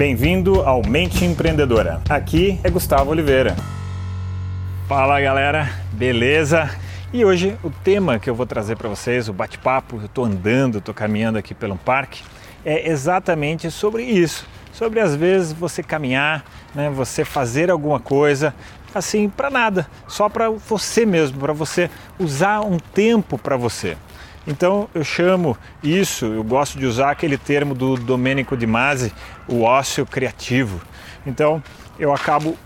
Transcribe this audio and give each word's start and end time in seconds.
Bem-vindo 0.00 0.62
ao 0.62 0.80
Mente 0.82 1.26
Empreendedora. 1.26 2.00
Aqui 2.08 2.58
é 2.64 2.70
Gustavo 2.70 3.10
Oliveira. 3.10 3.54
Fala 4.88 5.20
galera, 5.20 5.70
beleza? 5.92 6.70
E 7.12 7.22
hoje 7.22 7.54
o 7.62 7.68
tema 7.68 8.18
que 8.18 8.30
eu 8.30 8.34
vou 8.34 8.46
trazer 8.46 8.76
para 8.76 8.88
vocês, 8.88 9.28
o 9.28 9.32
bate-papo, 9.34 9.96
eu 9.96 10.06
estou 10.06 10.24
andando, 10.24 10.78
estou 10.78 10.94
caminhando 10.94 11.36
aqui 11.36 11.52
pelo 11.52 11.76
parque, 11.76 12.22
é 12.64 12.88
exatamente 12.88 13.70
sobre 13.70 14.02
isso. 14.02 14.46
Sobre 14.72 15.00
às 15.00 15.14
vezes 15.14 15.52
você 15.52 15.82
caminhar, 15.82 16.46
né, 16.74 16.88
você 16.88 17.22
fazer 17.22 17.70
alguma 17.70 18.00
coisa 18.00 18.54
assim 18.94 19.28
para 19.28 19.50
nada, 19.50 19.86
só 20.08 20.30
para 20.30 20.48
você 20.48 21.04
mesmo, 21.04 21.38
para 21.38 21.52
você 21.52 21.90
usar 22.18 22.62
um 22.62 22.78
tempo 22.78 23.36
para 23.36 23.58
você. 23.58 23.98
Então 24.46 24.88
eu 24.94 25.04
chamo 25.04 25.56
isso, 25.82 26.24
eu 26.26 26.42
gosto 26.42 26.78
de 26.78 26.86
usar 26.86 27.10
aquele 27.10 27.36
termo 27.36 27.74
do 27.74 27.96
Domenico 27.96 28.56
Di 28.56 28.66
Masi, 28.66 29.12
o 29.46 29.62
ócio 29.62 30.06
criativo. 30.06 30.80
Então 31.26 31.62
eu 31.98 32.12
acabo, 32.12 32.56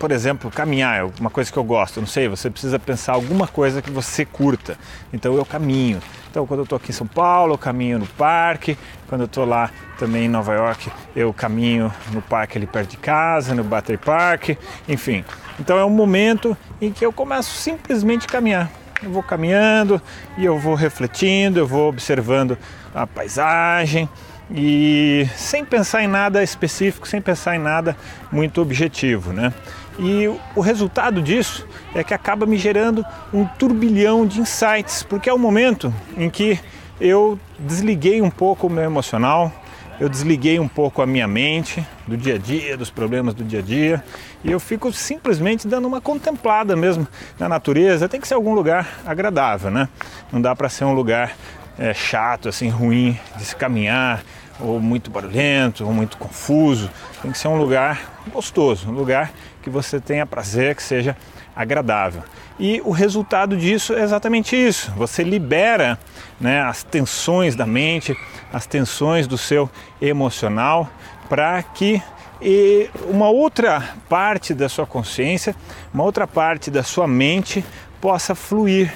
por 0.00 0.10
exemplo, 0.10 0.50
caminhar, 0.50 1.00
é 1.00 1.10
uma 1.20 1.30
coisa 1.30 1.50
que 1.50 1.56
eu 1.56 1.62
gosto, 1.62 2.00
não 2.00 2.08
sei, 2.08 2.28
você 2.28 2.50
precisa 2.50 2.76
pensar 2.78 3.12
alguma 3.12 3.46
coisa 3.46 3.80
que 3.80 3.90
você 3.90 4.24
curta. 4.24 4.76
Então 5.12 5.36
eu 5.36 5.44
caminho. 5.44 6.00
Então 6.28 6.44
quando 6.44 6.60
eu 6.60 6.64
estou 6.64 6.76
aqui 6.76 6.90
em 6.90 6.94
São 6.94 7.06
Paulo, 7.06 7.54
eu 7.54 7.58
caminho 7.58 8.00
no 8.00 8.06
parque, 8.06 8.76
quando 9.08 9.20
eu 9.20 9.26
estou 9.26 9.44
lá 9.44 9.70
também 9.98 10.24
em 10.24 10.28
Nova 10.28 10.52
York, 10.54 10.90
eu 11.14 11.32
caminho 11.32 11.92
no 12.10 12.20
parque 12.20 12.58
ali 12.58 12.66
perto 12.66 12.90
de 12.90 12.96
casa, 12.96 13.54
no 13.54 13.62
Battery 13.62 13.98
Park, 13.98 14.50
enfim. 14.88 15.24
Então 15.60 15.78
é 15.78 15.84
um 15.84 15.90
momento 15.90 16.56
em 16.80 16.90
que 16.90 17.06
eu 17.06 17.12
começo 17.12 17.54
simplesmente 17.54 18.26
a 18.26 18.28
caminhar 18.28 18.81
eu 19.02 19.10
vou 19.10 19.22
caminhando 19.22 20.00
e 20.38 20.44
eu 20.44 20.58
vou 20.58 20.74
refletindo, 20.74 21.58
eu 21.58 21.66
vou 21.66 21.88
observando 21.88 22.56
a 22.94 23.06
paisagem 23.06 24.08
e 24.50 25.26
sem 25.36 25.64
pensar 25.64 26.02
em 26.02 26.06
nada 26.06 26.42
específico, 26.42 27.08
sem 27.08 27.20
pensar 27.20 27.56
em 27.56 27.58
nada 27.58 27.96
muito 28.30 28.60
objetivo, 28.60 29.32
né? 29.32 29.52
E 29.98 30.26
o 30.54 30.60
resultado 30.60 31.20
disso 31.20 31.66
é 31.94 32.02
que 32.02 32.14
acaba 32.14 32.46
me 32.46 32.56
gerando 32.56 33.04
um 33.32 33.44
turbilhão 33.44 34.26
de 34.26 34.40
insights, 34.40 35.02
porque 35.02 35.28
é 35.28 35.34
o 35.34 35.38
momento 35.38 35.92
em 36.16 36.30
que 36.30 36.58
eu 37.00 37.38
desliguei 37.58 38.22
um 38.22 38.30
pouco 38.30 38.66
o 38.66 38.70
meu 38.70 38.84
emocional, 38.84 39.52
eu 40.00 40.08
desliguei 40.08 40.58
um 40.58 40.68
pouco 40.68 41.02
a 41.02 41.06
minha 41.06 41.28
mente 41.28 41.86
do 42.06 42.16
dia 42.16 42.34
a 42.34 42.38
dia, 42.38 42.76
dos 42.76 42.90
problemas 42.90 43.34
do 43.34 43.44
dia 43.44 43.60
a 43.60 43.62
dia, 43.62 44.02
e 44.42 44.50
eu 44.50 44.58
fico 44.58 44.92
simplesmente 44.92 45.68
dando 45.68 45.86
uma 45.86 46.00
contemplada 46.00 46.74
mesmo 46.74 47.06
na 47.38 47.48
natureza. 47.48 48.08
Tem 48.08 48.20
que 48.20 48.26
ser 48.26 48.34
algum 48.34 48.54
lugar 48.54 49.00
agradável, 49.06 49.70
né? 49.70 49.88
Não 50.32 50.40
dá 50.40 50.56
para 50.56 50.68
ser 50.68 50.84
um 50.84 50.92
lugar 50.92 51.36
é, 51.78 51.94
chato, 51.94 52.48
assim, 52.48 52.68
ruim 52.68 53.18
de 53.36 53.44
se 53.44 53.56
caminhar, 53.56 54.22
ou 54.60 54.80
muito 54.80 55.10
barulhento, 55.10 55.84
ou 55.84 55.92
muito 55.92 56.16
confuso. 56.16 56.90
Tem 57.20 57.30
que 57.30 57.38
ser 57.38 57.48
um 57.48 57.56
lugar 57.56 58.22
gostoso, 58.32 58.88
um 58.88 58.92
lugar 58.92 59.32
que 59.62 59.70
você 59.70 60.00
tenha 60.00 60.26
prazer, 60.26 60.74
que 60.74 60.82
seja 60.82 61.16
agradável. 61.54 62.22
E 62.58 62.80
o 62.84 62.90
resultado 62.90 63.56
disso 63.56 63.94
é 63.94 64.02
exatamente 64.02 64.54
isso. 64.56 64.90
Você 64.92 65.22
libera 65.22 65.98
né, 66.40 66.60
as 66.60 66.82
tensões 66.82 67.56
da 67.56 67.66
mente, 67.66 68.16
as 68.52 68.66
tensões 68.66 69.26
do 69.26 69.38
seu 69.38 69.70
emocional, 70.00 70.88
para 71.28 71.62
que 71.62 72.02
e 72.44 72.90
uma 73.08 73.28
outra 73.28 73.94
parte 74.08 74.52
da 74.52 74.68
sua 74.68 74.84
consciência, 74.84 75.54
uma 75.94 76.02
outra 76.02 76.26
parte 76.26 76.72
da 76.72 76.82
sua 76.82 77.06
mente 77.06 77.64
possa 78.00 78.34
fluir. 78.34 78.92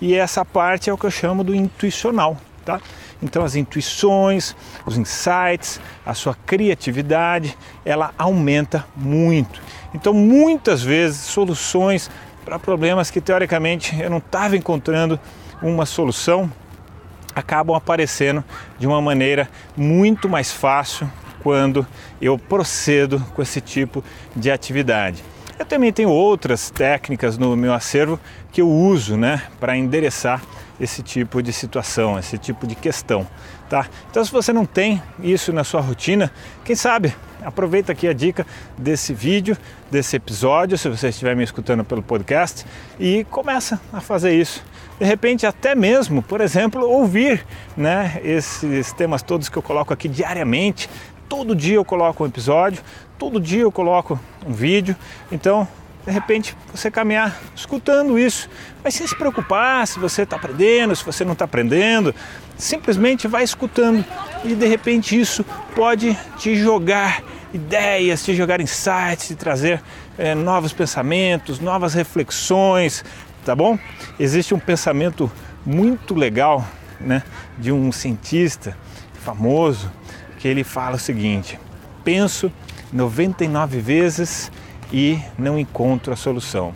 E 0.00 0.14
essa 0.14 0.44
parte 0.44 0.90
é 0.90 0.92
o 0.92 0.98
que 0.98 1.06
eu 1.06 1.10
chamo 1.10 1.44
do 1.44 1.54
intuicional, 1.54 2.36
tá? 2.64 2.80
Então 3.22 3.44
as 3.44 3.56
intuições, 3.56 4.54
os 4.86 4.96
insights, 4.96 5.80
a 6.06 6.14
sua 6.14 6.34
criatividade, 6.34 7.56
ela 7.84 8.12
aumenta 8.16 8.86
muito. 8.96 9.60
Então 9.94 10.12
muitas 10.14 10.82
vezes 10.82 11.18
soluções 11.18 12.10
para 12.44 12.58
problemas 12.58 13.10
que 13.10 13.20
teoricamente 13.20 14.00
eu 14.00 14.08
não 14.08 14.18
estava 14.18 14.56
encontrando 14.56 15.18
uma 15.60 15.84
solução 15.84 16.50
acabam 17.34 17.76
aparecendo 17.76 18.42
de 18.78 18.86
uma 18.86 19.00
maneira 19.00 19.48
muito 19.76 20.28
mais 20.28 20.52
fácil 20.52 21.10
quando 21.42 21.86
eu 22.20 22.36
procedo 22.36 23.24
com 23.34 23.42
esse 23.42 23.60
tipo 23.60 24.02
de 24.34 24.50
atividade. 24.50 25.22
Eu 25.58 25.64
também 25.64 25.92
tenho 25.92 26.10
outras 26.10 26.70
técnicas 26.70 27.36
no 27.38 27.56
meu 27.56 27.72
acervo 27.72 28.18
que 28.52 28.60
eu 28.60 28.68
uso 28.68 29.16
né, 29.16 29.42
para 29.58 29.76
endereçar 29.76 30.42
esse 30.80 31.02
tipo 31.02 31.42
de 31.42 31.52
situação, 31.52 32.18
esse 32.18 32.38
tipo 32.38 32.66
de 32.66 32.74
questão. 32.74 33.26
Tá? 33.68 33.86
Então, 34.10 34.24
se 34.24 34.30
você 34.30 34.52
não 34.52 34.64
tem 34.64 35.02
isso 35.20 35.52
na 35.52 35.64
sua 35.64 35.80
rotina, 35.80 36.32
quem 36.64 36.74
sabe 36.74 37.14
aproveita 37.42 37.92
aqui 37.92 38.08
a 38.08 38.12
dica 38.12 38.46
desse 38.76 39.14
vídeo, 39.14 39.56
desse 39.90 40.16
episódio, 40.16 40.76
se 40.76 40.88
você 40.88 41.08
estiver 41.08 41.36
me 41.36 41.44
escutando 41.44 41.84
pelo 41.84 42.02
podcast, 42.02 42.64
e 42.98 43.24
começa 43.24 43.80
a 43.92 44.00
fazer 44.00 44.34
isso. 44.34 44.64
De 44.98 45.04
repente, 45.04 45.46
até 45.46 45.74
mesmo, 45.74 46.22
por 46.22 46.40
exemplo, 46.40 46.88
ouvir 46.88 47.46
né, 47.76 48.20
esses 48.24 48.92
temas 48.92 49.22
todos 49.22 49.48
que 49.48 49.56
eu 49.56 49.62
coloco 49.62 49.92
aqui 49.92 50.08
diariamente. 50.08 50.90
Todo 51.28 51.54
dia 51.54 51.76
eu 51.76 51.84
coloco 51.84 52.24
um 52.24 52.26
episódio, 52.26 52.82
todo 53.16 53.38
dia 53.38 53.62
eu 53.62 53.70
coloco 53.70 54.18
um 54.44 54.52
vídeo. 54.52 54.96
Então, 55.30 55.68
de 56.08 56.14
repente 56.14 56.56
você 56.74 56.90
caminhar 56.90 57.38
escutando 57.54 58.18
isso, 58.18 58.48
mas 58.82 58.94
sem 58.94 59.06
se 59.06 59.14
preocupar 59.14 59.86
se 59.86 59.98
você 59.98 60.22
está 60.22 60.36
aprendendo, 60.36 60.96
se 60.96 61.04
você 61.04 61.22
não 61.22 61.34
está 61.34 61.44
aprendendo, 61.44 62.14
simplesmente 62.56 63.28
vai 63.28 63.44
escutando. 63.44 64.02
E 64.42 64.54
de 64.54 64.66
repente 64.66 65.20
isso 65.20 65.44
pode 65.76 66.16
te 66.38 66.56
jogar 66.56 67.22
ideias, 67.52 68.24
te 68.24 68.34
jogar 68.34 68.58
insights, 68.58 69.28
te 69.28 69.34
trazer 69.34 69.82
é, 70.16 70.34
novos 70.34 70.72
pensamentos, 70.72 71.60
novas 71.60 71.92
reflexões, 71.92 73.04
tá 73.44 73.54
bom? 73.54 73.78
Existe 74.18 74.54
um 74.54 74.58
pensamento 74.58 75.30
muito 75.66 76.14
legal, 76.14 76.66
né, 76.98 77.22
de 77.58 77.70
um 77.70 77.92
cientista 77.92 78.74
famoso 79.22 79.92
que 80.38 80.48
ele 80.48 80.64
fala 80.64 80.96
o 80.96 80.98
seguinte: 80.98 81.60
penso 82.02 82.50
99 82.90 83.78
vezes 83.78 84.50
e 84.92 85.18
não 85.38 85.58
encontro 85.58 86.12
a 86.12 86.16
solução. 86.16 86.74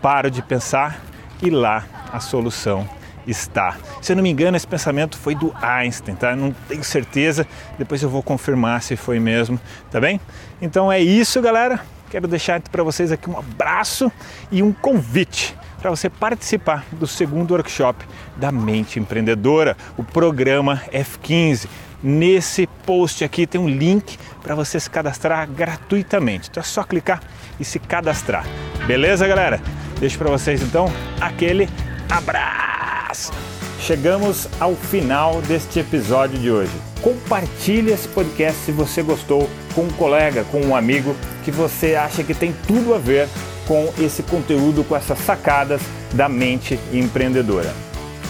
Paro 0.00 0.30
de 0.30 0.42
pensar 0.42 1.02
e 1.42 1.50
lá 1.50 1.84
a 2.12 2.20
solução 2.20 2.88
está. 3.26 3.76
Se 4.00 4.12
eu 4.12 4.16
não 4.16 4.22
me 4.22 4.30
engano, 4.30 4.56
esse 4.56 4.66
pensamento 4.66 5.16
foi 5.16 5.34
do 5.34 5.52
Einstein, 5.60 6.14
tá? 6.14 6.36
Não 6.36 6.52
tenho 6.68 6.84
certeza, 6.84 7.46
depois 7.78 8.02
eu 8.02 8.08
vou 8.08 8.22
confirmar 8.22 8.82
se 8.82 8.96
foi 8.96 9.18
mesmo, 9.18 9.58
tá 9.90 10.00
bem? 10.00 10.20
Então 10.60 10.90
é 10.90 11.00
isso, 11.00 11.40
galera. 11.40 11.80
Quero 12.10 12.28
deixar 12.28 12.60
para 12.60 12.82
vocês 12.82 13.10
aqui 13.10 13.28
um 13.28 13.38
abraço 13.38 14.12
e 14.52 14.62
um 14.62 14.72
convite 14.72 15.56
para 15.80 15.90
você 15.90 16.08
participar 16.08 16.86
do 16.92 17.06
segundo 17.06 17.50
workshop 17.50 18.06
da 18.36 18.52
Mente 18.52 18.98
Empreendedora, 18.98 19.76
o 19.96 20.04
programa 20.04 20.80
F15. 20.92 21.68
Nesse 22.06 22.66
post 22.84 23.24
aqui 23.24 23.46
tem 23.46 23.58
um 23.58 23.66
link 23.66 24.18
para 24.42 24.54
você 24.54 24.78
se 24.78 24.90
cadastrar 24.90 25.48
gratuitamente. 25.50 26.50
Então 26.50 26.60
é 26.60 26.64
só 26.64 26.82
clicar 26.82 27.22
e 27.58 27.64
se 27.64 27.78
cadastrar. 27.78 28.44
Beleza, 28.86 29.26
galera? 29.26 29.58
Deixo 29.98 30.18
para 30.18 30.28
vocês 30.28 30.60
então 30.60 30.92
aquele 31.18 31.66
abraço. 32.10 33.32
Chegamos 33.80 34.46
ao 34.60 34.74
final 34.74 35.40
deste 35.40 35.78
episódio 35.78 36.38
de 36.38 36.50
hoje. 36.50 36.72
Compartilhe 37.00 37.90
esse 37.90 38.06
podcast 38.08 38.60
se 38.60 38.72
você 38.72 39.02
gostou 39.02 39.48
com 39.74 39.84
um 39.84 39.90
colega, 39.92 40.44
com 40.44 40.60
um 40.60 40.76
amigo 40.76 41.16
que 41.42 41.50
você 41.50 41.94
acha 41.94 42.22
que 42.22 42.34
tem 42.34 42.54
tudo 42.66 42.94
a 42.94 42.98
ver 42.98 43.30
com 43.66 43.90
esse 43.98 44.22
conteúdo, 44.24 44.84
com 44.84 44.94
essas 44.94 45.18
sacadas 45.20 45.80
da 46.12 46.28
mente 46.28 46.78
empreendedora. 46.92 47.72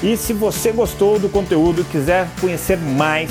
E 0.01 0.17
se 0.17 0.33
você 0.33 0.71
gostou 0.71 1.19
do 1.19 1.29
conteúdo 1.29 1.81
e 1.81 1.85
quiser 1.85 2.29
conhecer 2.41 2.79
mais, 2.79 3.31